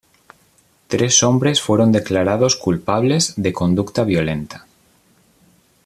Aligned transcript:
Tres 0.87 1.21
hombres 1.21 1.61
fueron 1.61 1.91
declarados 1.91 2.55
culpables 2.55 3.35
de 3.37 3.53
conducta 3.53 4.03
violenta. 4.03 4.65